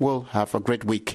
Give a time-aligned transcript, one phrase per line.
[0.00, 1.08] will have a great week.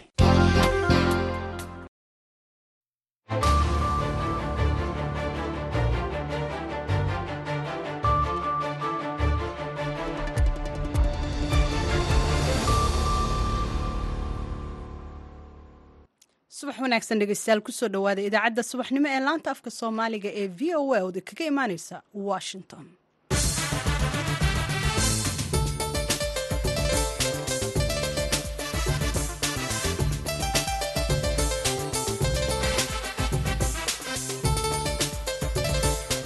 [16.57, 20.93] subax wanaagsan dhegeystayaal ku soo dhowaada idaacadda subaxnimo ee laanta afka soomaaliga ee v o
[20.97, 21.95] a oda kaga imaaneysa
[22.29, 22.85] washington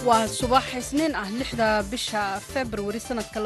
[0.09, 2.23] waa subax isniin ah lixda bisha
[2.53, 3.39] februari sanadka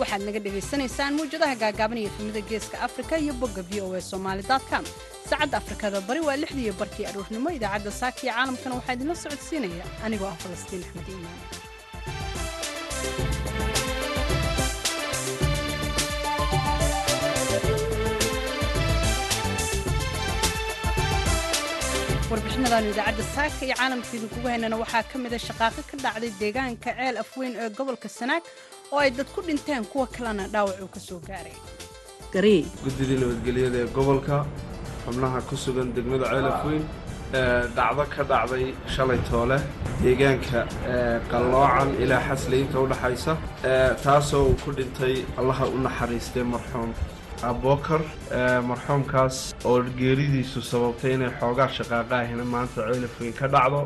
[0.00, 4.42] waxaad naga dhagaysanaysaan mawjadaha gaagaaban iyo efemida geeska afrika iyo bogga v o a somaali
[4.70, 4.84] com.
[5.30, 9.84] Saacadda afrikada bari waa lixdii barkii aroornimo idaacadda saaka iyo caalamkana waxaa idinla socodsiinaya.
[10.04, 11.38] Anigoo ah falastiin axmed iimaan
[22.34, 27.16] warbixinadan idaacadda saaka iyo caalamka idinkugu haynana waxaa ka mida shaqaaqo ka dhacday deegaanka ceel
[27.22, 28.42] afweyn ee gobolka sanaag
[28.92, 31.54] oo ay dad ku dhinteen kuwa kalena dhaawac uu ka soo gaaray.
[32.84, 34.36] Guddidii nabadgelyada ee gobolka
[35.04, 36.84] xubnaha ku sugan degmada ceel afweyn
[37.76, 39.58] dhacdo ka dhacday shalay toole
[40.02, 40.60] deegaanka
[41.32, 43.32] qalloocan ilaa xaslayinta u dhaxaysa
[44.04, 46.90] taasoo uu ku dhintay allaha u naxariistay marxuum
[47.50, 48.00] abokar
[48.70, 49.36] marxuumkaas
[49.68, 53.80] oo geeridiisu sababtay inay xoogaa shaqaaqa ahina maanta ceelafweyn ka dhacdo.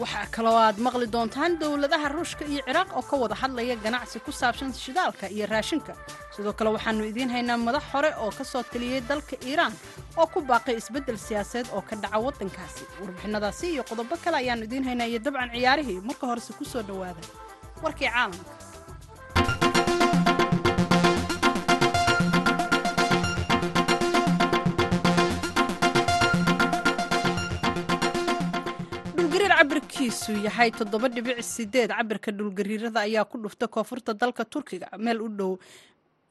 [0.00, 4.32] Waxaa kaloo aad maqli doontaan dowladaha ruushka iyo ciraaq oo ka wada hadlaya ganacsi ku
[4.40, 5.92] saabsan shidaalka iyo raashinka.
[6.36, 9.72] Sidoo kale waxaannu idiin haynaa madax hore oo ka soo taliyey dalka iiraan
[10.20, 12.84] oo ku baaqay isbeddel siyaasadeed oo ka dhaca waddankaasi.
[13.00, 17.22] Warbixinadaasi iyo qodobo kale ayaannu idiin haynaa iyo dabcan ciyaarihii marka horese ku soo dhowaada.
[17.82, 18.52] Warkii caalamka
[30.10, 31.90] cabirkiisu yahay toddoba dhibic sideed.
[31.90, 34.88] Cabirka dhulgariirada ayaa ku dhufta koonfurta dalka turkiga.
[34.98, 35.58] Meel u dhow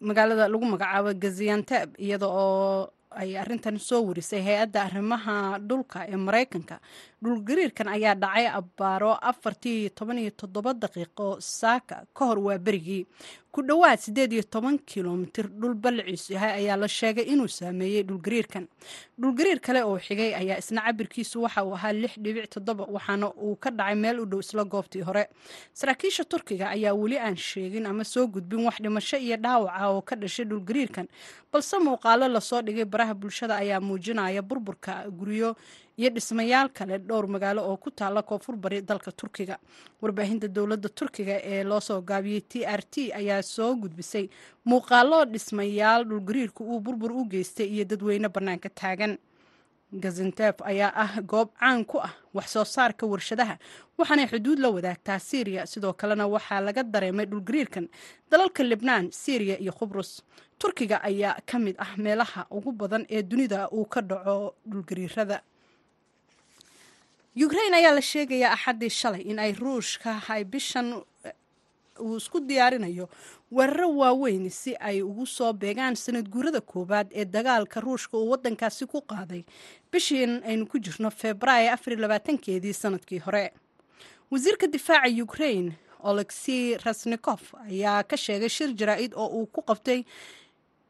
[0.02, 6.80] magaalada lagu magacaabo gazianteb iyada oo ay arintan soo warisay hay'adda arrimaha dhulka ee maraykanka
[7.25, 13.06] dhulgariirkan ayaa dhacay abbaaro afartii toban iyo toddoba daqiiqo saaka ka hor waa berigii.
[13.52, 18.68] Ku dhowaad siddeed iyo toban kilomitir dhul ballaciisu yahay ayaa la sheegay inuu saameeyey dhulgariirkan
[19.18, 23.56] dhulgariir kale oo xigay ayaa isna cabirkiisu waxa uu ahaa lix dhibic toddoba waxaana uu
[23.56, 25.24] ka dhacay meel u dhow isla goobtii hore.
[25.74, 30.16] Saraakiisha turkiga ayaa weli aan sheegin ama soo gudbin wax dhimasho iyo dhaawaca oo ka
[30.16, 31.07] dhashay dhulgariirkan
[31.52, 35.56] balse muuqaalo la soo dhigay baraha bulshada ayaa muujinaya burburka guryo
[35.97, 39.57] iyo dhismayaal kale dhowr magaalo oo ku taalla koonfur bari dalka turkiga.
[40.01, 44.29] Warbaahinta dowladda turkiga ee loo soo gaabiyey t r t ayaa soo gudbisay.
[44.66, 49.17] Muuqaalo dhismayaal dhulgariirka uu burbur u geystay iyo dadweyne bannaanka taagan.
[49.94, 53.56] Gazantef ayaa ah goob caan ku ah wax soo saarka warshadaha
[53.97, 57.88] waxaanay xuduud la wadaagtaa syriya sidoo kalena waxaa laga dareemay dhulgariirkan
[58.31, 60.19] dalalka libnaan syriya iyo qubrus
[60.59, 65.39] turkiga ayaa ka mid ah meelaha ugu badan ee dunida uu ka dhaco dhulgariirada
[67.35, 70.88] ukrain ayaa la sheegayaa axaddii shalay in ay ruushka ay bishan
[72.00, 73.09] uu isku diyaarinayo
[73.51, 78.85] weeraro waaweyn si ay ugu soo beegaan sanad guurada koowaad ee dagaalka ruushka uu waddankaasi
[78.88, 79.44] ku qaaday.
[79.91, 83.51] Bishiin aynu ku jirno februaayo afar labaatankeedii sannadkii hore.
[84.31, 90.03] Wasiirka difaaca ukrain olexi rasnikof ayaa ka sheegay shir jaraa-id oo uu ku qabtay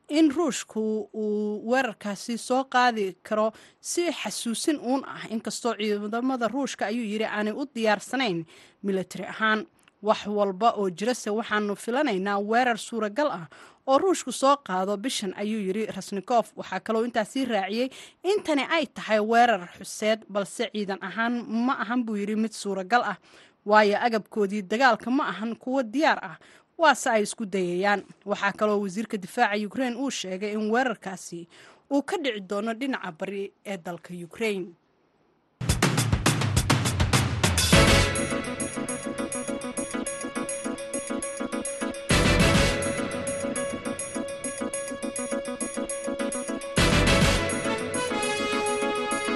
[0.10, 5.24] in ruushku uu weerarkaasi soo qaadi karo si xasuusin uun ah.
[5.30, 8.46] Inkastoo ciidamada ruushka ayuu yidhi aanay u diyaarsanayn
[8.84, 9.66] militari ahaan.
[10.02, 13.48] Wax walba oo jirase waxaanu filanaynaa weerar suuragal ah
[13.88, 17.90] oo ruushku soo qaado bishan ayuu yidhi rasnikof waxaa kaloo intaasii raaciyey
[18.24, 23.18] intani ay tahay weerar xuseed balse ciidan ahaan ma ahan buu yidhi mid suuragal ah.
[23.66, 26.38] Waayo agabkoodii dagaalka ma ahan kuwo diyaar ah
[26.82, 28.02] waase ay isku dayayaan.
[28.30, 31.48] Waxaa kaloo wasiirka difaaca ukrain uu sheegay in weerarkaasi
[31.94, 34.64] uu ka dhici doono dhinaca bari ee dalka ukrain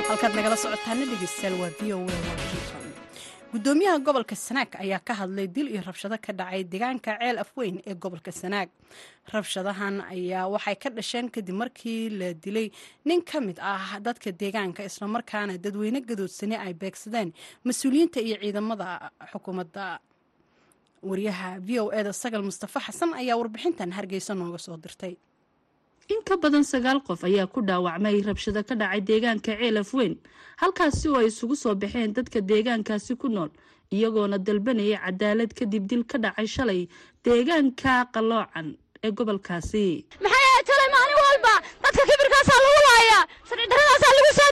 [0.10, 2.88] halkaad nagala socotaana dhegeystayaal waa v o a washington
[3.54, 7.96] gudoomiyaha gobolka sanaag ayaa ka hadlay dil iyo rabshado ka dhacay deegaanka ceel afweyn ee
[7.96, 8.69] gobolka sanaag.
[9.34, 12.69] Rabshadahan ayaa waxay ka dhasheen kadib markii la dilay
[13.06, 17.34] nin ka mid ah dadka deegaanka islamarkaana dadweyne gadoodsani ay beegsadeen
[17.66, 20.00] mas'uuliyiinta iyo ciidamada xukuumadda.
[21.01, 25.18] Wariyaha v o eda sagal mustafa xasan ayaa warbixintan hargeysa nooga soo dirtay
[26.14, 30.14] in ka badan sagaal qof ayaa ku dhaawacmay rabshado ka dhacay deegaanka ceelaf weyn
[30.62, 33.50] halkaasi oo ay isugu soo baxeen dadka deegaankaasi ku nool
[33.94, 36.82] iyagoona dalbanaya cadaalad kadib dil ka dhacay shalay
[37.26, 38.68] deegaanka qaloocan
[39.06, 39.86] ee gobolkaasi.
[40.24, 41.54] Maxay talay maalin walba?
[41.84, 44.49] Dadka kibirkaasaa lagu laaya sharcidarradaasaa lagu soo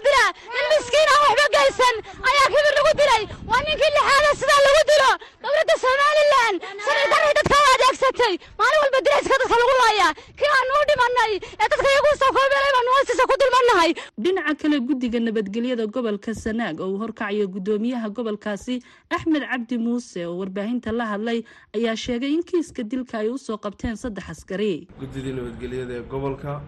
[0.53, 1.95] nin miskiin aan waxba geysan
[2.29, 3.23] ayaa kibir lagu dilay.
[3.49, 5.11] Waa ninkii lixaada sidaa lagu dilo.
[5.43, 6.53] Dowladda somalilan
[6.85, 8.33] sharcidarray dadka u adeegsatay.
[8.59, 10.07] Maalin walba dilayska dadka lagu laaya
[10.39, 11.31] kii aanu u dhimannay
[11.61, 13.91] ee dadka iyagu soo koobeelay baanu hoostiisa ku dulmannahay
[14.25, 18.75] dhinaca kale guddiga nabadgelyada gobolka sanaag oo uu horkacayo guddoomiyaha gobolkaasi
[19.15, 21.39] axmed cabdi muuse oo warbaahinta la hadlay
[21.77, 24.87] ayaa sheegay in kiiska dilka ay u soo qabteen saddex askari.
[24.99, 26.61] Guddidii nabadgelyada ee gobolka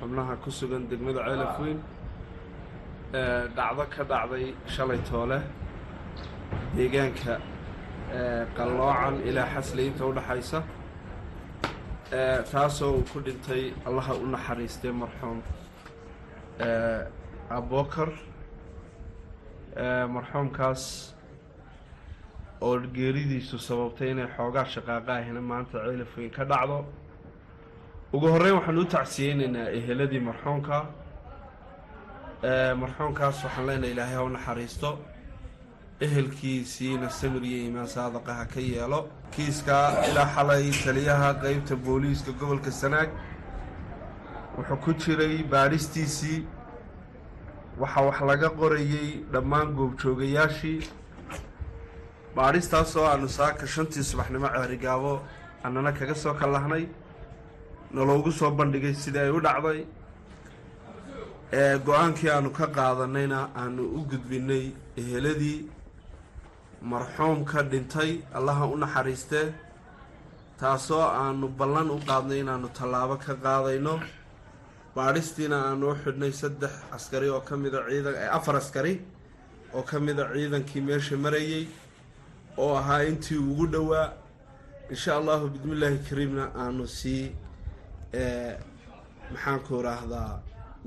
[0.00, 1.78] xubnaha ku sugan degmada ceelaf weyn
[3.12, 5.38] dhacdo ka dhacday shalay toole.
[6.76, 7.34] Deegaanka
[8.56, 10.62] qalloocan ilaa xasley inta udhaxaysa
[12.52, 15.38] taasoo uu ku dhintay allaha u naxariistay marxuum
[17.50, 18.10] abokar
[20.16, 20.82] marxuumkaas
[22.60, 26.84] oo geeridiisu sababtay inay xoogaa shaqaaqa ahina maanta ceelaf weyn ka dhacdo.
[28.14, 30.86] Ugu horreyn waxaan u tacsiyeynaynaa eheladii marxuumka
[32.42, 34.98] marxuumkaas waxaan leenahay ilaahay ha u naxariisto
[36.00, 39.08] ehelkiisiina samir iyo iimaan saadaqa ha ka yeelo.
[39.30, 43.08] Kiiskaa ilaa xalay taliyaha qeybta booliiska gobolka sanaag.
[44.58, 46.44] Wuxuu ku jiray baadhistiisii
[47.80, 50.80] waxaa wax laga qorayey dhammaan goobjoogayaashii.
[52.36, 55.22] Baadhistaas oo aanu saaka shantii subaxnimo ceerigaabo
[55.64, 56.84] annana kaga soo kallahnay.
[57.92, 59.86] Naloogu soo bandhigay sidii ay u dhacday
[61.52, 65.68] go'aankii aanu ka qaadanayna aanu u gudbinay eheladii
[66.82, 69.52] marxuumka dhintay allaha u naxariistee
[70.60, 74.00] taasoo aanu ballan u qaadnay inaanu tallaabo ka qaadayno.
[74.96, 78.94] Baadhistiina aanu u xidhnay saddex askari oo ka mida ciidan afar askari
[79.74, 81.68] oo ka mida ciidankii meesha marayey
[82.58, 84.12] oo ahaa intii ugu dhowaa.
[84.90, 87.22] Insha allahu bismillaahi kariimna aanu sii
[89.32, 90.32] maxaanku idhaahdaa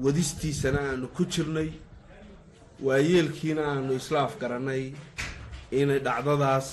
[0.04, 1.69] wadistiisana aanu ku jirnay
[2.88, 4.84] waayeelkiina aanu isla afgarannay
[5.80, 6.68] inay dhacdadaas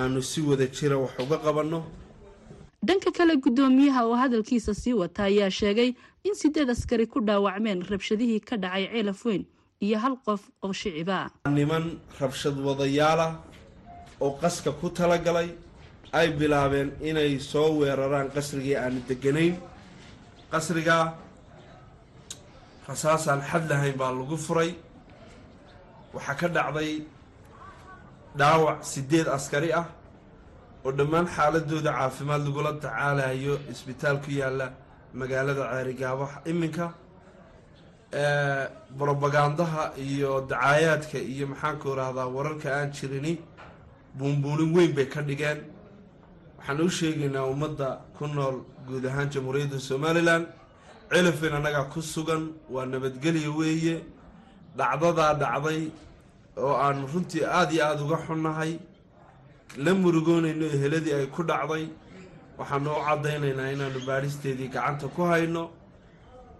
[0.00, 1.80] aanu si wada jira wax uga qabanno.
[2.86, 5.90] Dhanka kale guddoomiyaha oo hadalkiisa sii wata ayaa sheegay
[6.24, 9.44] in sideed askari ku dhaawacmeen rabshadihii ka dhacay ceelaf weyn
[9.80, 11.30] iyo hal qof oo shiciba.
[11.56, 13.26] Niman rabshad wadayaala
[14.20, 15.50] oo qaska ku talagalay
[16.12, 19.54] ay bilaabeen inay soo weeraraan qasrigii aanu deganayn
[20.52, 21.04] qasrigaa
[22.90, 24.70] rasaasaan xad lahayn baa lagu furay.
[26.14, 26.92] Waxaa ka dhacday
[28.38, 29.86] dhaawac sideed askari ah
[30.84, 34.66] oo dhammaan xaaladooda caafimaad lagula tacaalayo isbitaal ku yaalla
[35.20, 36.86] magaalada ceerigaabo iminka
[38.98, 43.32] brobagandaha iyo dacaayaadka iyo maxaanku irahdaa wararka aan jirini
[44.18, 45.58] buunbuunin weyn bay ka dhigeen.
[46.58, 50.42] Waxaan u sheegaynaa ummadda ku nool guud ahaan jamhuuriyadda somalilan
[51.10, 53.96] celafin annagaa ku sugan waa nabadgelya weeye.
[54.78, 55.90] Dhacdadaa dhacday
[56.56, 58.72] oo aanu runtii aada iyo aada uga xunnahay
[59.84, 61.84] la murugoonayno eheladii ay ku dhacday
[62.58, 65.70] waxaanu u caddaynaynaa inaanu baadhisteedii gacanta ku hayno.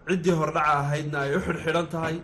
[0.08, 2.16] Ciddii hordhaca ahaydna ay u xidhxidhan tahay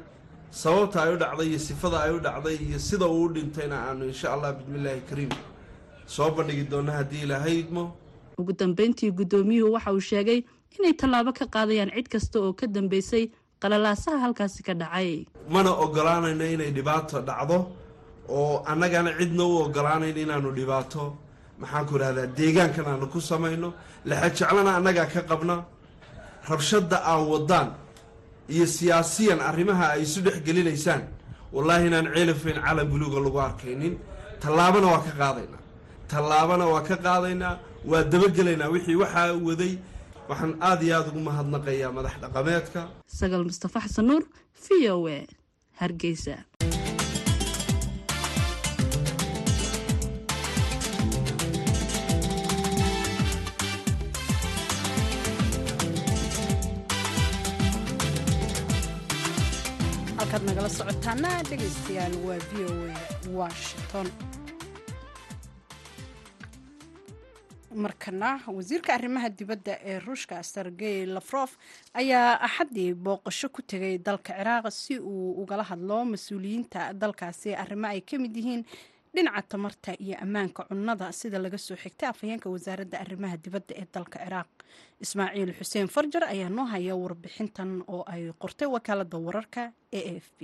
[0.51, 4.05] sababta ay u dhacday iyo sifada ay u dhacday iyo sida uu u dhintayna aanu
[4.13, 5.31] insha allah bismillaahi kariim
[6.15, 7.85] soo bandhigi doonno haddii ilaahay idmo.
[8.39, 10.41] Ugu dambeyntii guddoomiyuhu waxa uu sheegay
[10.79, 13.25] inay tallaabo ka qaadayaan cid kasta oo ka dambeysay
[13.63, 15.27] qalalaasaha halkaasi ka dhacay.
[15.49, 17.59] Mana ogolaanayno inay dhibaato dhacdo
[18.29, 21.05] oo annagana cidna u ogolaanayn inaanu dhibaato.
[21.61, 23.69] Maxaanku idhahdaa deegaankan aanu ku samayno
[24.09, 25.57] lexajeclana annagaa ka qabna.
[26.51, 27.69] Rabshadda aan wadaan
[28.55, 31.03] iyo siyaasiyan arrimaha ay isu dhex gelinaysaan
[31.55, 33.95] wallaahi inaan ceelafayn calan buluuga lagu arkaynin.
[34.43, 35.63] Tallaabana waa ka qaadaynaa
[36.13, 37.55] tallaabana waa ka qaadaynaa
[37.91, 39.73] waa dabagelaynaa wixii waxaa waday
[40.31, 42.81] waxaan aada iyo aada ugu mahadnaqayaa madax dhaqameedka.
[43.21, 44.23] Sagal mustafa xasan nuur
[44.65, 45.19] v o e
[45.81, 46.37] hargeysa.
[60.19, 62.97] Halkaad nagala socotaana dhegaystayaal waa v o a
[63.39, 64.07] washington
[67.85, 71.51] markana wasiirka arrimaha dibadda ee ruushka sergey lafrof
[72.01, 77.51] ayaa axaddii booqasho ku tegay dalka ciraaq si uu ugala hadlo mas'uuliyiinta dalkaasi.
[77.63, 78.63] Arrimo ay ka mid yihiin
[79.15, 84.19] dhinaca tamarta iyo ammaanka cunnada sida laga soo xigtay afhayeenka wasaaradda arrimaha dibadda ee dalka
[84.25, 84.51] ciraaq.
[85.05, 90.41] Ismaaciil xuseen farjar ayaa noo haya warbixintan oo ay qortay wakaalada wararka e f b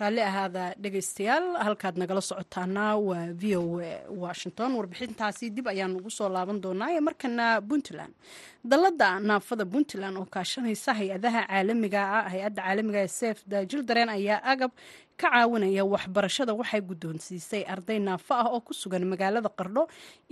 [0.00, 3.92] raalli ahaada dhegaystayaal halkaad nagala socotaana waa v o a
[4.24, 4.70] washington.
[4.78, 8.12] Warbixintaasi dib ayaan ugu soo laaban doonaa ee markana puntland.
[8.70, 14.70] Dalada naafada puntland oo kaashanaysa hay'adaha caalamiga ah hay'adda caalamiga ee the children ayaa agab
[15.20, 19.82] ka caawinaya waxbarashada waxay guddoonsiisay arday naafo ah oo ku sugan magaalada qardho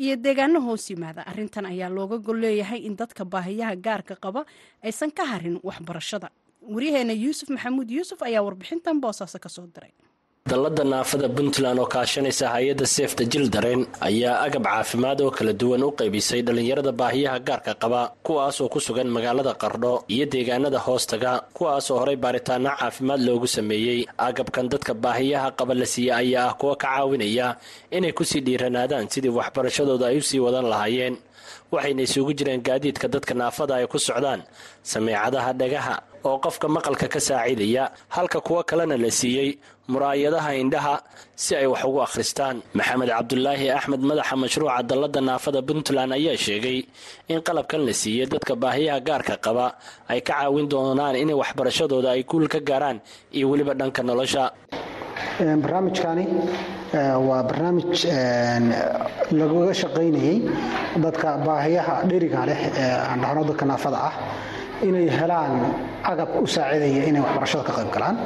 [0.03, 1.21] iyo deegaano hoos yimaada.
[1.31, 4.41] Arrintan ayaa looga gol leeyahay in dadka baahiyaha gaarka qaba
[4.87, 6.29] aysan ka harin waxbarashada
[6.75, 9.93] waryaheena yuusuf maxamuud yuusuf ayaa warbixintan boosaaso ka soo diray.
[10.51, 15.91] Dallada naafada puntland oo kaashanaysa hay'adda seefta jildaren ayaa agab caafimaad oo kala duwan u
[15.99, 21.91] qaybisay dhallinyarada baahiyaha gaarka qaba kuwaas oo ku sugan magaalada qardho iyo deegaanada hoostaga kuwaas
[21.91, 24.01] oo horay baaritaano caafimaad loogu sameeyey.
[24.29, 27.47] Agabkan dadka baahiyaha qaba la siiye ayaa ah kuwa ka caawinaya
[27.97, 31.17] inay ku sii dhiiranaadaan sidii waxbarashadooda ay u sii wadan lahaayeen.
[31.75, 34.41] Waxayna isugu jireen gaadiidka dadka naafada ay ku socdaan
[34.93, 35.95] sameecadaha dhagaha
[36.27, 37.85] oo qofka maqalka ka saacidaya
[38.17, 39.51] halka kuwo kalena la siiyey
[39.93, 40.95] muraayadaha indhaha
[41.43, 42.57] si ay wax ugu akhristaan.
[42.79, 46.79] Maxamed cabdulaahi axmed madaxa mashruuca dallada naafada puntland ayaa sheegay
[47.33, 49.67] in qalabkan la siiyey dadka baahiyaha gaarka qaba
[50.13, 52.99] ay ka caawin doonaan inay waxbarashadooda ay guul ka gaaraan
[53.37, 54.45] iyo weliba dhanka nolosha.
[55.63, 56.25] Barnaamijkani
[57.29, 58.01] waa barnaamij
[59.39, 60.37] lagaga shaqaynayay
[61.05, 64.15] dadka baahiyaha dheriga leh ee dadka naafada ah
[64.83, 65.53] inay helaan
[66.05, 68.17] agab u saacidaya inay waxbarashada ka qayb galaan.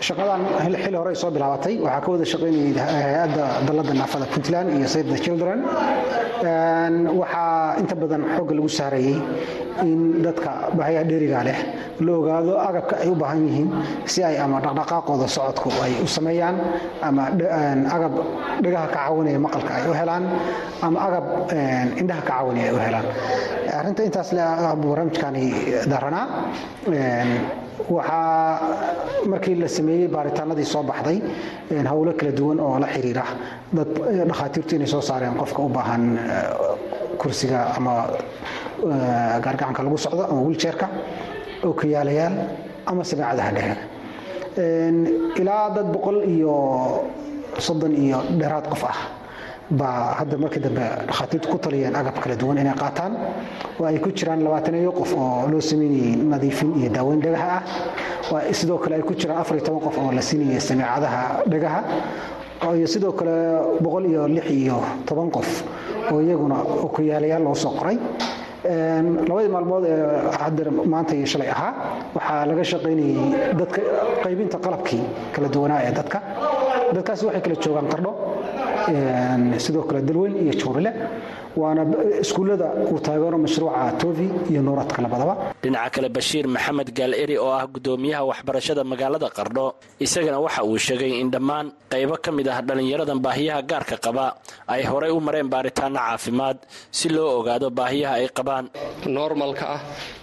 [0.00, 0.42] Shaqadan
[0.84, 1.74] xili hore soo bilaabatay.
[1.82, 5.58] Waxaa ka wada shaqaynayay hay'adda dalada naafada puntland iyo save the children.
[7.20, 9.16] Waxaa inta badan xoogga lagu saarayay
[9.86, 11.58] in dadka baahiyaha dheriga leh
[12.06, 13.68] la ogaado agabka ay u baahan yihiin
[14.12, 16.56] si ay ama dhaqdhaqaaqooda socodku ay u sameeyaan
[17.08, 17.22] ama
[17.96, 18.12] agab
[18.64, 20.24] dhagaha ka caawinaya maqalka ay u helaan
[20.86, 21.24] ama agab
[22.00, 23.06] indhaha ka caawinaya ay u helaan.
[23.78, 24.42] Arrinta intaas le
[24.82, 25.44] barnaamijkani
[25.92, 26.24] daranaa
[27.88, 28.60] waxaa
[29.30, 31.18] markii la sameeyey baaritaanadii soo baxday
[31.90, 33.24] howlo kala duwan oo la xiriira
[33.76, 33.88] dad
[34.28, 36.04] dhakhaatiirtu inay soo saareen qofka u baahan
[37.20, 37.94] kursiga ama
[39.44, 40.86] gaargacanka lagu socdo ama wiljeerka
[41.68, 42.34] ookiyaalayaal
[42.90, 43.76] ama sameecadaha dhexe.
[45.40, 46.54] Ilaa dad boqol iyo
[47.58, 48.98] soddon iyo dheeraad qof ah
[49.70, 53.12] baa hadda markii dambe dhakhaatiirtu ku taliyeen agab kala duwan inay qaataan.
[53.80, 57.62] Oo ay ku jiraan labaataneeyo qof oo loo sameynayay nadiifin iyo daaweyn dhagaha
[58.32, 58.42] ah.
[58.52, 61.80] Sidoo kale ay ku jiraan afar iyo toban qof oo la siinayay sameecadaha dhagaha
[62.78, 63.34] iyo sidoo kale
[63.84, 65.48] boqol iyo lix iyo toban qof
[66.12, 66.56] oo iyaguna
[66.86, 67.98] okuyaalayaal loo soo qoray
[68.64, 69.98] labadii maalmood ee
[70.42, 71.72] hadda maanta iyo shalay ahaa
[72.16, 73.80] waxaa laga shaqaynayay dadka
[74.24, 75.02] qaybinta qalabkii
[75.34, 76.18] kala duwanaa ee dadka.
[76.96, 78.12] Dadkaasi waxay kala joogaan qardho
[79.64, 80.90] sidoo kale dalweyn iyo juurile
[81.56, 81.82] waana
[82.22, 87.64] iskuullada uu taageero mashruuca tovi iyo nuuradka labadaba dhinaca kale bashiir maxamed gaaleri oo ah
[87.74, 89.66] gudoomiyaha waxbarashada magaalada qardho
[90.04, 94.26] isagana waxa uu sheegay in dhammaan qaybo ka mid ah dhallinyaradan baahiyaha gaarka qaba
[94.74, 96.58] ay horay u mareen baaritaano caafimaad
[96.98, 98.64] si loo ogaado baahiyaha ay qabaan.
[99.18, 99.80] Normalka ah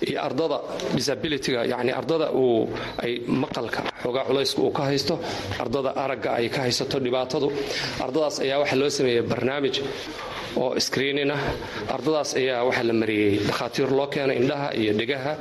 [0.07, 0.57] iyo ardada
[0.97, 2.69] disabilityga yani ardada uu
[3.03, 5.15] ay maqalka xoogaa culayska uu ka haysto
[5.63, 7.47] ardada aragga ay ka haysato dhibaatadu
[8.05, 9.75] ardadaas ayaa waxaa loo sameeyey barnaamij
[10.61, 11.41] oo screenin ah
[11.95, 15.33] ardadaas ayaa waxaa la mariyey dhakhaatiir loo keenay indhaha iyo dhegaha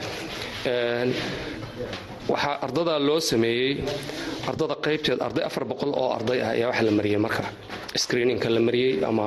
[2.32, 3.70] waxaa ardada loo sameeyey
[4.50, 7.44] ardada qaybteed arday afar boqol oo arday ah ayaa waxaa la mariyey marka.
[8.02, 9.26] Screeninka la mariyey ama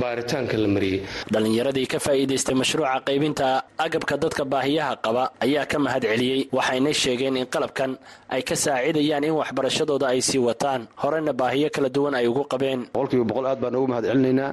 [0.00, 0.98] baaritaanka la mariyey.
[1.32, 3.46] Dhallinyaradii ka faa'iidaystay mashruuca qaybinta
[3.86, 6.40] agabka dadka baahiyaha qaba ayaa ka mahad celiyey.
[6.58, 7.90] Waxayna sheegeen in qalabkan
[8.34, 10.82] ay ka saacidayaan in waxbarashadooda ay sii wataan.
[11.02, 12.80] Horena baahiyo kala duwan ay ugu qabeen.
[12.94, 14.50] Boqolkiiba boqol aad baan ugu mahad celinaynaa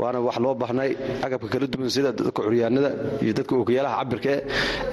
[0.00, 0.90] waana wax loo baahnay
[1.26, 2.90] agabka kala duwan sida dadka curyaanada
[3.24, 4.36] iyo dadka ookiyaalaha cabirkae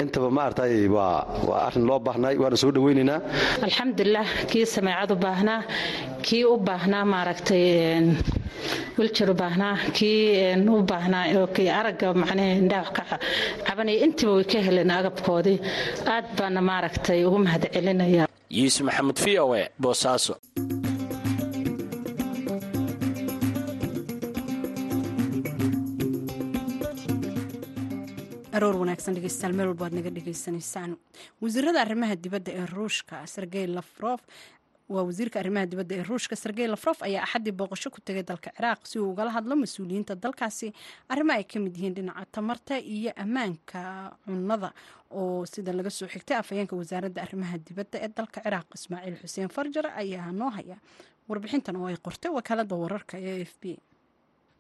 [0.04, 3.20] intaba maartay waa waa arrin loo baahnay waana soo dhawaynaynaa
[3.68, 5.60] alxamdulilah kii sameecad u baahnaa
[6.28, 7.64] kii u baahnaa maaragtay
[9.00, 10.20] wiljar u baahnaa kii
[10.78, 13.04] u baahnaa kii aragga macnaha indhaha ka
[13.68, 15.58] cabanaya intiba way ka heleen agabkoodii.
[16.14, 18.26] Aad baana maaragtay ugu mahad celinaya
[18.60, 20.34] yuusuf maxamed v o e boosaaso
[28.62, 30.92] aroor wanaagsan dhegeystayaal meel walba aad naga dhegeysanaysaan
[31.44, 34.22] wasiirada arrimaha dibadda ee ruushka sergey lafrof
[34.94, 38.80] waa wasiirka arrimaha dibadda ee ruushka sergey lafrof ayaa axaddii booqasho ku tegay dalka ciraaq
[38.92, 40.68] si uu ugala hadlo mas'uuliyiinta dalkaasi.
[41.14, 43.82] Arrimo ay ka mid yihiin dhinaca tamarta iyo ammaanka
[44.26, 44.70] cunnada
[45.12, 49.86] oo sida laga soo xigtay afhayeenka wasaaradda arrimaha dibadda ee dalka ciraaq ismaaciil xuseen farjar
[50.04, 50.78] ayaa noo haya.
[51.30, 53.78] Warbixintan oo ay qortay wakaalada wararka ee f b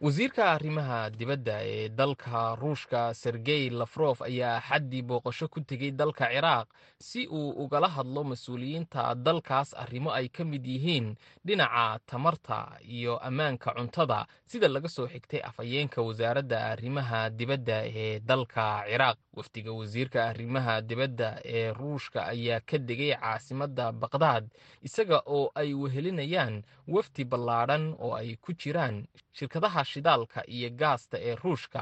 [0.02, 6.68] wasiirka arrimaha dibadda ee dalka ruushka sergey lafrof ayaa axaddii booqasho ku tegey dalka ciraaq
[6.98, 11.14] si uu ugala hadlo mas'uuliyiinta dalkaas arrimo ay ka mid yihiin
[11.46, 18.82] dhinaca tamarta iyo ammaanka cuntada sida laga soo xigtay afhayeenka wasaaradda arrimaha dibadda ee dalka
[18.90, 19.18] ciraaq.
[19.38, 24.50] Wafdiga wasiirka arrimaha dibadda ee ruushka ayaa ka degay caasimadda baqdaad
[24.84, 31.36] isaga oo ay wehelinayaan wafdi ballaadhan oo ay ku jiraan shirkadaha shidaalka iyo gaasta ee
[31.44, 31.82] ruushka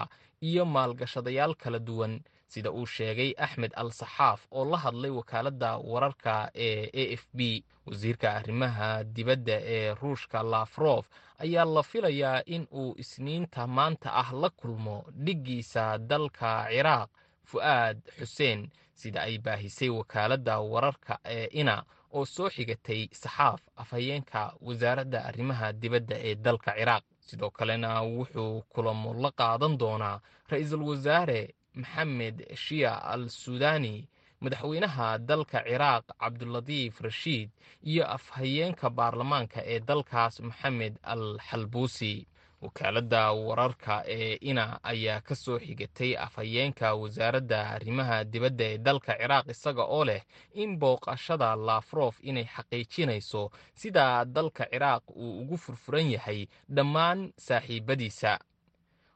[0.50, 2.13] iyo maalgashadayaal kala duwan
[2.54, 6.36] sida uu sheegay axmed al saxaaf oo la hadlay wakaaladda wararka
[6.68, 7.63] ee a f b.
[7.89, 11.06] Wasiirka arrimaha dibadda ee ruushka lafrof
[11.44, 17.10] ayaa la filayaa in uu isniinta maanta ah la kulmo dhiggiisa dalka ciraaq
[17.50, 18.70] fu'aad xuseen
[19.01, 21.75] sida ay baahisay wakaaladda wararka ee ina
[22.18, 29.09] oo soo xigatay saxaaf afhayeenka wasaaradda arrimaha dibadda ee dalka ciraaq sidoo kalena wuxuu kulamo
[29.24, 30.17] la qaadan doonaa
[30.51, 31.41] ra'iisul wasaare
[31.81, 33.95] maxamed shiya al suudani
[34.43, 37.50] madaxweynaha dalka ciraaq cabdulatiif rashiid
[37.91, 42.13] iyo afhayeenka baarlamaanka ee dalkaas maxamed al xalbuusi
[42.62, 49.46] wakaaladda wararka ee ina ayaa ka soo xigatay afhayeenka wasaaradda arrimaha dibadda ee dalka ciraaq
[49.50, 50.22] isaga oo leh
[50.54, 58.39] in booqashada lafrof inay xaqiijinayso sida dalka ciraaq uu ugu furfuran yahay dhammaan saaxiibadiisa.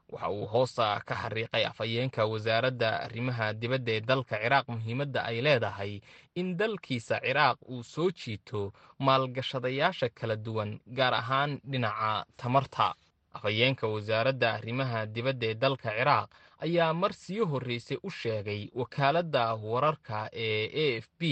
[0.08, 6.00] Waxa uu hoosta ka xariiqay afhayeenka wasaaradda arrimaha dibadda ee dalka ciraaq muhiimadda ay leedahay
[6.34, 12.94] in dalkiisa ciraaq uu soo jiito maalgashadayaasha kala duwan gaar ahaan dhinaca tamarta
[13.34, 16.28] afhayeenka wasaaradda arrimaha dibadda ee dalka ciraaq
[16.64, 21.22] ayaa mar sii horreysay u sheegay wakaaladda wararka ee a f b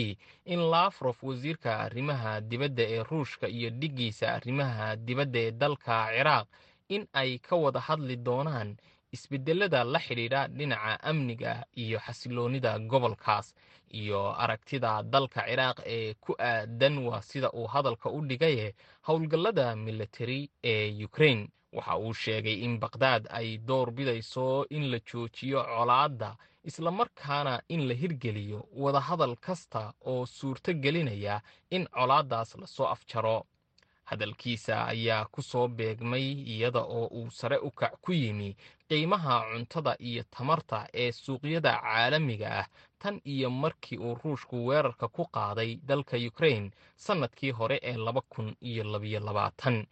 [0.45, 6.47] in lafrof wasiirka arrimaha dibadda ee ruushka iyo dhiggiisa arrimaha dibadda ee dalka ciraaq
[6.89, 8.77] in ay ka wada hadli doonaan
[9.13, 13.55] isbedelada la xidhiidha dhinaca amniga iyo xasiloonnida gobolkaas.
[13.93, 18.75] Iyo aragtida dalka ciraaq ee ku aadan waa sida uu hadalka u dhigaye
[19.07, 25.61] howlgallada militari ee ukrain waxa uu sheegay in baqdaad ay door bidayso in la joojiyo
[25.65, 33.47] colaadda islamarkaana in la hirgeliyo wadahadal kasta oo suurto gelinaya in colaaddaas la soo afjaro.
[34.05, 38.57] Hadalkiisa ayaa ku soo beegmay iyada oo uu sare u kac ku yimi
[38.89, 42.67] qiimaha cuntada iyo tamarta ee suuqyada caalamiga ah.
[42.99, 48.49] Tan iyo markii uu ruushku weerarka ku qaaday dalka ukrain sannadkii hore ee laba kun
[48.61, 49.87] iyo labiyo labaatan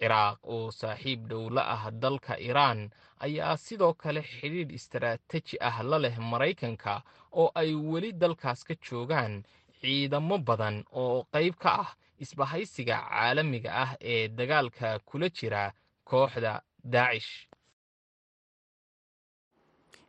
[0.00, 2.80] ciraaq oo saaxiib dhowla ah dalka iiraan
[3.26, 6.92] ayaa sidoo kale xidhiidh istaraataji ah la leh maraykanka
[7.40, 9.32] oo ay weli dalkaas ka joogaan
[9.80, 11.90] ciidamo badan oo qayb ka ah
[12.24, 15.62] isbahaysiga caalamiga ah ee dagaalka kula jira
[16.10, 16.52] kooxda
[16.94, 17.30] daacish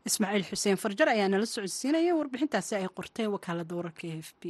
[0.10, 4.44] ismaaciil xuseen farjar ayaa nala socodsiinaya warbixintaasi ay qortay wakaaladda wararka e f b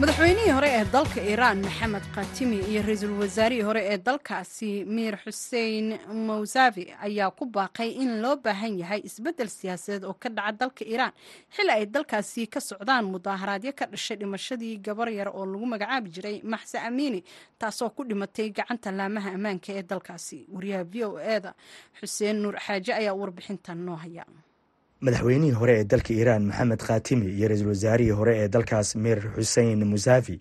[0.00, 5.86] madaxweynihii hore ee dalka iiraan maxamed khatimi iyo ra'iisul wasaarihii hore ee dalkaasi miir xuseen
[6.28, 11.12] mawsavi ayaa ku baaqay in loo baahan yahay isbeddel siyaasadeed oo ka dhaca dalka iiraan
[11.56, 16.36] xili ay dalkaasi ka socdaan mudaaharaadyo ka dhashay dhimashadii gabar yar oo lagu magacaabi jiray
[16.42, 17.20] maxse amiini
[17.58, 20.46] taasoo ku dhimatay gacanta laamaha ammaanka ee dalkaasi.
[20.54, 21.54] Wariyaha v o eda
[22.00, 24.24] xuseen nuur xaaje ayaa warbixintan noo haya
[25.04, 29.84] madaxweynihii hore ee dalka iiraan maxamed khatimi iyo ra'iisul wasaarihii hore ee dalkaas mir xusein
[29.84, 30.36] musafi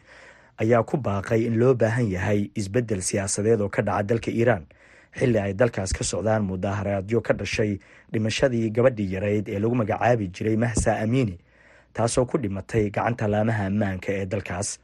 [0.57, 4.63] ayaa ku baaqay in loo baahan yahay isbeddel siyaasadeed oo ka dhaca dalka iiraan
[5.19, 7.71] xilli ay dalkaas ka socdaan mudaaharaadyo ka dhashay
[8.13, 11.35] dhimashadii gabadhii yarayd ee lagu magacaabi jiray mahsa amiini
[11.93, 14.79] taasoo ku dhimatay gacanta laamaha ammaanka ee dalkaas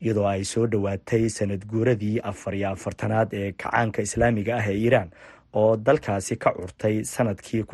[0.00, 5.08] iyadoo ay soo dhowaatay sanad guuradii afar iyo afartanaad ee kacaanka islaamiga ah ee iiraan
[5.54, 7.64] oo dalkaasi ka curtay sannadkii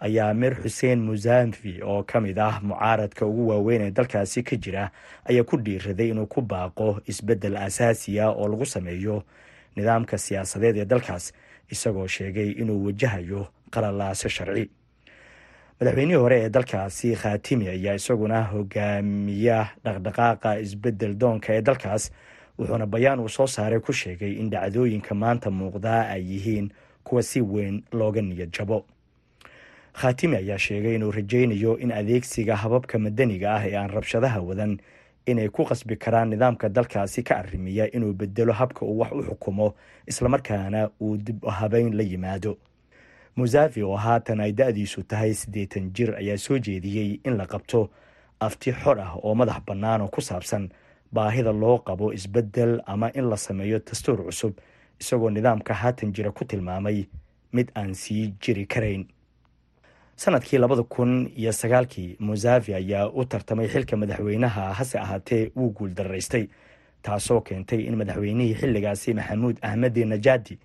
[0.00, 4.90] ayaa mir xuseen musafi oo ka mid ah mucaaradka ugu waaweyn ee dalkaasi ka jira
[5.24, 9.22] ayaa ku dhiiraday inuu ku baaqo isbeddel asaasiya oo lagu sameeyo
[9.76, 11.32] nidaamka siyaasadeed ee dalkaas
[11.70, 14.70] isagoo sheegay inuu wajahayo qalalaaso sharci.
[15.80, 22.10] Madaxweynihii hore ee dalkaasi khatimi ayaa isaguna hogaamiya dhaqdhaqaaqa isbeddel doonka ee dalkaas
[22.58, 26.70] wuxuuna bayaan uu soo saaray ku sheegay in dhacdooyinka maanta muuqdaa ay yihiin
[27.04, 28.84] kuwa si weyn looga niyad jabo.
[29.92, 34.78] Khaatimi ayaa sheegay inuu rajaynayo in adeegsiga hababka madaniga ah ee aan rabshadaha wadan
[35.26, 39.74] inay ku qasbi karaan nidaamka dalkaasi ka arrimiya inuu bedelo habka uu wax u xukumo
[40.06, 42.58] islamarkaana uu dib habeyn la yimaado.
[43.36, 47.90] Musafi oo haatan ay da-diisu tahay siddeetan jir ayaa soo jeediyey in la qabto
[48.40, 50.68] afti xor ah oo madax bannaan oo ku saabsan
[51.12, 54.52] baahida loo qabo isbeddel ama in la sameeyo dastuur cusub
[55.00, 57.04] isagoo nidaamka haatan jira ku tilmaamay
[57.52, 59.06] mid aan sii jiri karayn.
[60.16, 66.46] Sanadkii labada kun iyo sagaalkii musafi ayaa u tartamay xilka madaxweynaha hase ahaatee wuu guuldaraystay
[67.02, 70.58] taasoo keentay in madaxweynihii xilligaasi maxamuud ahmedi najaadi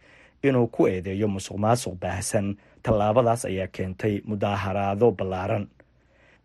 [0.44, 2.56] inuu ku eedeeyo musuq maasuq baahsan.
[2.84, 5.68] Tallaabadaas ayaa keentay mudaaharaado ballaaran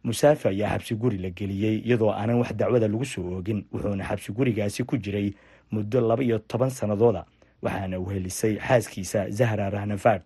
[0.07, 4.33] musaafi ayaa xabsi guri la geliyey iyadoo aanan wax dacwada lagu soo oogin wuxuuna xabsi
[4.33, 5.33] gurigaasi ku jiray
[5.71, 7.25] muddo laba iyo toban sannadooda
[7.62, 10.23] waxaana uu helisay xaaskiisa zahra rahnafard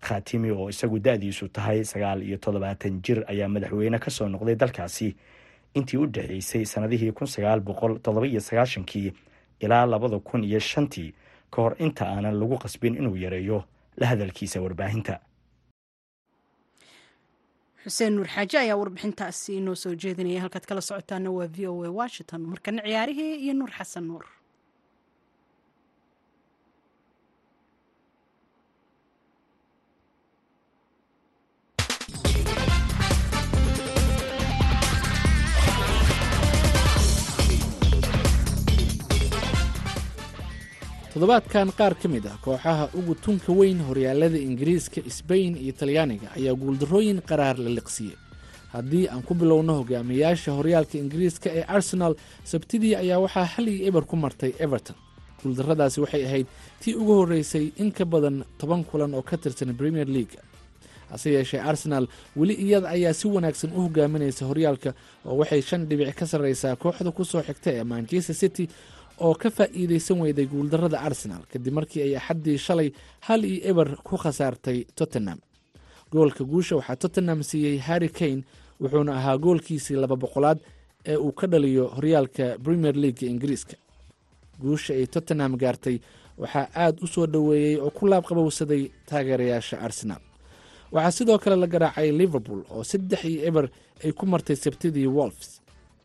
[0.00, 5.16] khaatimi oo isagu da-diisu tahay sagaal iyo toddobaatan jir ayaa madaxweyne ka soo noqday dalkaasi.
[5.74, 9.12] Intii u dhexeysay sannadihii kun sagaal boqol toddoba iyo sagaashankii
[9.60, 11.14] ilaa labada kun iyo shantii
[11.50, 13.64] ka hor inta aanan lagu qasbin inuu yareeyo
[13.96, 15.20] la hadalkiisa warbaahinta
[17.84, 20.40] xuseen nuur xaaje ayaa warbixintaasi inoo soo jeedinaya.
[20.44, 22.40] Halkaad kala socotaana waa v o a washington.
[22.52, 24.24] Markana ciyaarihii iyo nuur xasan nuur
[41.14, 46.54] toddobaadkan qaar ka mid ah kooxaha ugu tunka weyn horyaalada ingiriiska sbain iyo talyaaniga ayaa
[46.62, 48.16] guuldarrooyin qaraar la liqsiyey.
[48.74, 54.04] Haddii aan ku bilowno hogaamiyaasha horyaalka ingiriiska ee arsenal sabtidii ayaa waxaa hal iyo eber
[54.10, 54.96] ku martay everton.
[55.42, 56.46] Guuldarradaasi waxay ahayd
[56.82, 60.42] tii ugu horreysay in ka badan toban kulan oo ka tirsan premier leaga
[61.10, 64.90] hase yeeshee arsenal weli iyada ayaa si wanaagsan u hogaaminaysa horyaalka
[65.24, 68.64] oo waxay shan dhibic ka sarreysaa kooxda ku soo xigta ee manchester city
[69.20, 72.88] oo ka faa'iidaysan weyday guuldarrada arsenal kadib markii ay axaddii shalay
[73.26, 75.38] hal iyo eber ku khasaartay tottenham.
[76.12, 78.44] Goolka guusha waxaa tottenham siiyey harry kane
[78.80, 80.58] wuxuuna ahaa goolkiisii laba boqolaad
[81.06, 83.76] ee uu ka dhaliyo horyaalka premier leaga ingiriiska.
[84.60, 85.96] Guusha ay tottenham gaartay
[86.38, 90.20] waxaa aad u soo dhoweeyey oo ku laabqabowsaday taageerayaasha arsenal.
[90.92, 93.66] Waxaa sidoo kale la garaacay liverpool oo saddex iyo eber
[94.04, 95.60] ay ku martay sabtidii wolfs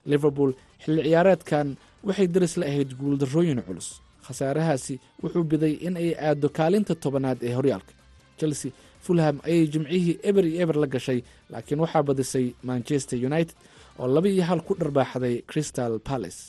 [0.06, 1.68] liverpool xilli ciyaareedkan
[2.08, 3.88] waxay daris la ahayd guuldarrooyin culus.
[4.26, 7.94] Khasaarahaasi wuxuu biday in ay aado kaalinta tobanaad ee horyaalka.
[8.40, 8.72] Chelsea
[9.06, 11.20] fulham ayay jimcihii eber iyo eber la gashay
[11.52, 13.56] laakiin waxaa badisay manchester united
[14.00, 16.42] oo laba iyo hal ku dharbaaxday crystal palace.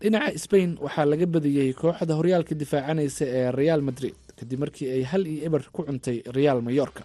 [0.00, 5.22] Dhinaca sbain waxaa laga badiyey kooxda horyaalka difaacanaysa ee real madrid kadib markii ay hal
[5.32, 7.02] iyo eber ku cuntay real mayorka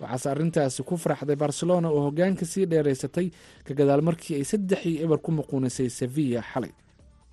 [0.00, 3.26] waxaase arrintaasi ku faraxday barcelona oo hoggaanka sii dheeraysatay
[3.66, 6.72] ka gadaal markii ay saddex iyo eber ku muquunisay sevilla xalay.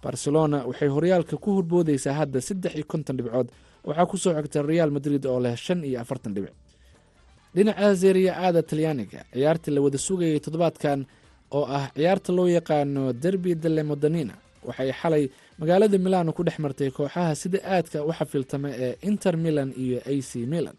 [0.03, 3.47] Barcelona waxay horyaalka ku horboodaysaa hadda saddex iyo konton dhibcood.
[3.87, 6.53] Waxaa ku soo xigta real madrid oo leh shan iyo afartan dhibic.
[7.55, 10.99] Dhinaca zeeriya aada talyaaniga ciyaartii la wada sugayay toddobaadkan
[11.57, 14.33] oo ah ciyaarta loo yaqaano derbi dele modanina
[14.67, 15.23] waxay xalay
[15.59, 20.13] magaalada milano ku dhex martay kooxaha sida aadka u xafiltama ee inter milan iyo a
[20.21, 20.75] c milan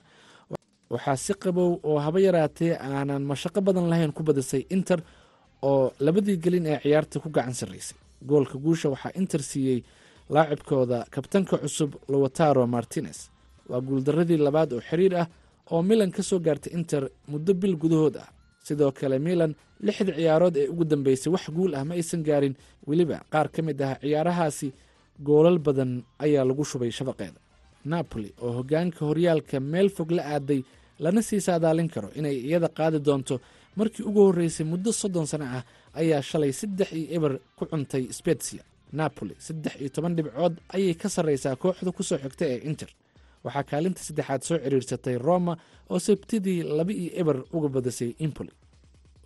[0.90, 5.00] waxaa si qabow oo haba yaraatee aanan mashaqo badan lahayn ku badisay inter
[5.62, 7.96] oo labadii gelin ee ciyaarta ku gacan sarraysay
[8.28, 9.80] goolka guusha waxaa inter siiyey
[10.34, 13.18] laacibkooda kabtanka cusub lowataro martinez.
[13.68, 15.26] Waa guuldaradii labaad oo xiriir ah
[15.72, 18.28] oo milan ka soo gaartay inter muddo bil gudahood ah.
[18.66, 22.54] Sidoo kale milan lixda ciyaarood ee ugu dambeysay wax guul ah ma aysan gaarin.
[22.86, 24.68] Weliba qaar ka mid ah ciyaarahaasi
[25.26, 27.40] goolal badan ayaa lagu shubay shabaqeeda.
[27.84, 30.60] Napoli oo hoggaanka horyaalka meel fog la aaday
[31.04, 33.34] lana sii saadaalin karo inay iyada qaadi doonto.
[33.78, 35.62] Markii ugu horreysay muddo soddon sano ah
[36.00, 41.08] ayaa shalay saddex iyo eber ku cuntay spetsia napoli saddex iyo toban dhibcood ayay ka
[41.08, 42.88] sarreysaa kooxda ku soo xigta ee inter.
[43.44, 45.54] Waxaa kaalinta saddexaad soo cidhiirsatay roma
[45.90, 48.50] oo sabtidii laba iyo eber uga badisay impoli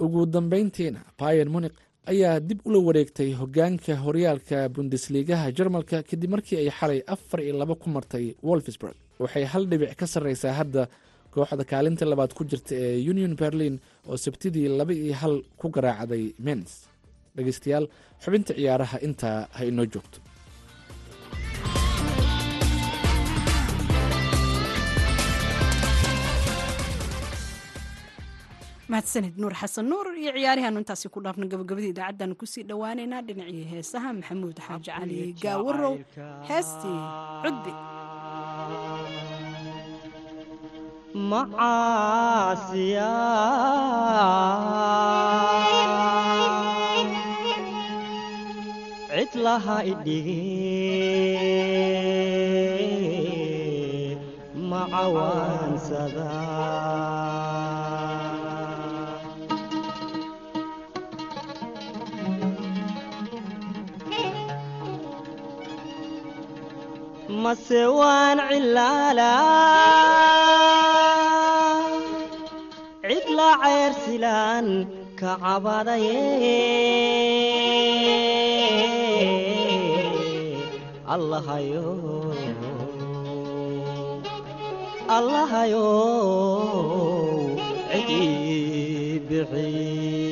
[0.04, 1.72] ugu dambayntiina bayan munik
[2.12, 7.74] ayaa dib ula wareegtay hoggaanka horyaalka bundesliigaha jarmalka kadib markii ay xalay afar iyo laba
[7.74, 8.96] ku martay wolfsburg.
[9.22, 10.82] Waxay hal dhibic ka sarreysaa hadda
[11.34, 13.74] kooxda kaalinta labaad ku jirta ee union berlin
[14.10, 16.70] oo sabtidii laba iyo hal ku garaacday mens
[17.36, 17.86] dhegeystayaal
[18.24, 20.18] xubinta ciyaaraha intaa ha inoo joogto.
[28.92, 33.64] Mahadsanid nuur xasan nuur iyo ciyaarihaanu intaasi ku dhaafna gabagabadii idaacaddaanu ku sii dhowaaneynaa dhinacii
[33.72, 35.94] heesaha maxamuud xaaji cali gaawarow
[36.50, 36.98] heestii
[37.44, 37.72] cudbi
[41.14, 43.10] macaasiya
[49.10, 50.38] cid laha idhigi
[54.70, 56.30] macawaansada
[67.42, 70.31] mase waan cilaalaa
[73.42, 74.66] cid la ceyrsilaan
[75.18, 76.18] ka cabadaye
[81.14, 81.88] allahayo
[85.16, 85.88] allahayo
[87.90, 90.31] cidii bixi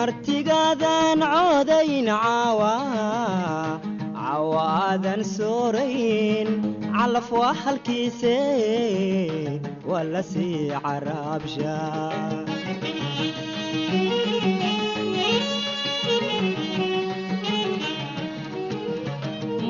[0.00, 2.74] martigaadaan coodayn caawa
[4.16, 6.48] cawaadan soorayn
[6.94, 8.36] calaf waa halkiise
[9.90, 11.76] waa la sii caraabsha.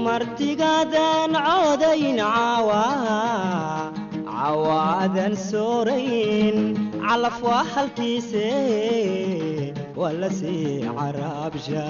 [0.00, 2.84] Martigaadaan coodayn caawa
[4.24, 6.58] cawaadan soorayn
[7.04, 8.48] calaf waa halkiise
[10.00, 11.84] waa la sii caraabsha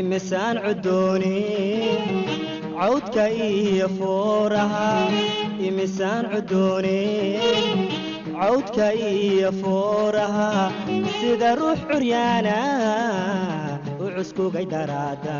[0.00, 1.36] imisaan cudooni
[2.78, 4.88] cawdka iyo fooraha
[5.66, 7.00] imisaan cudooni
[8.38, 10.48] cawdka iyo fooraha
[11.18, 12.58] sida ruux curyaana
[14.02, 15.38] u cuskugay daraada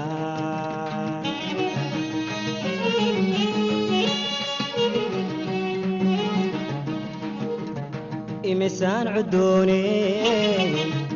[8.54, 9.82] imisaan cudooni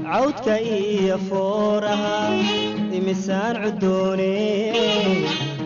[0.06, 2.16] cawdka iyo fooraha.
[2.98, 4.34] Imisaan cudooni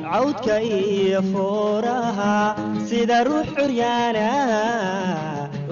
[0.04, 2.34] cawdka iyo fooraha.
[2.88, 4.28] Sida ruux curyaana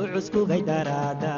[0.01, 1.35] u cuskugay daraada.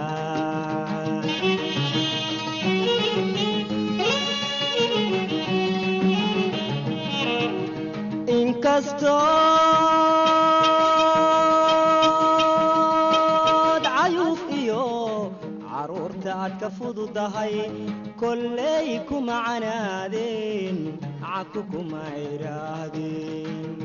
[8.28, 9.81] Inkastood
[16.82, 17.54] fududahay
[18.20, 20.78] kolley kuma canaadeen
[21.22, 23.78] caku kuma idhaahdeen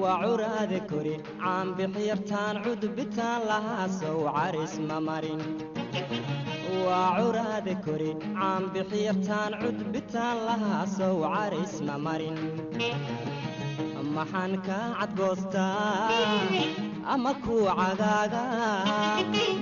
[0.00, 5.40] waa curaade kori caanbixyartaan cudbitaan lahaa sow caris ma marin.
[6.86, 12.36] Waa curaade kori caanbixyartaan cudbitaan lahaa sow caris ma marin
[14.18, 16.42] maxaan kaa cadgoostaa
[17.14, 18.44] ama kuu cagaaga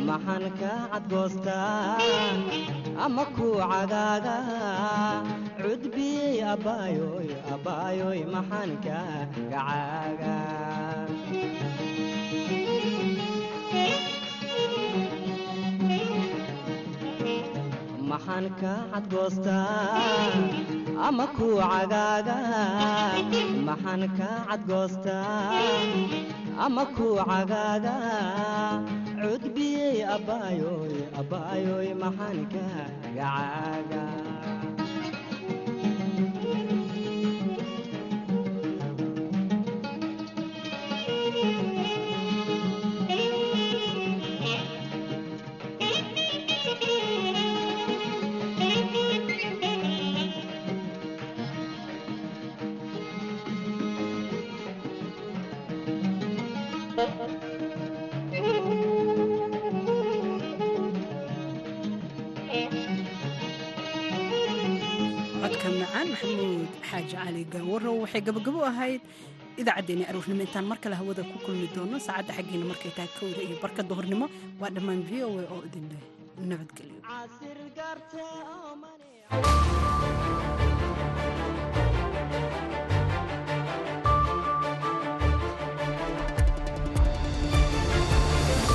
[0.09, 1.99] maxaan kaa cadgoostaa
[3.05, 4.37] ama kuu cagaaga
[5.62, 9.09] cudbiyey abbaayoy abbaayoy maxaan kaa
[9.53, 10.37] gacaaga
[18.11, 22.37] maxaan kaa cadgoostaa ama kuu cagaaga
[23.67, 25.61] maxaan kaa cadgoostaa
[26.65, 27.95] ama kuu cagaaga
[29.21, 32.85] cudbiyey abbaayoy abbaayoy maxaan kaa
[33.17, 34.05] gacaaga
[68.17, 69.01] waxay gabagabo ahayd
[69.61, 73.57] idaacaddeenii aroornimo intaan mar kale hawada ku kulmi doono saacadda xaggiina markay tahay kowda iyo
[73.63, 74.27] barka duhurnimo.
[74.61, 76.03] Waa dhammaan v o a oo idin leh
[76.51, 77.01] nabadgelyo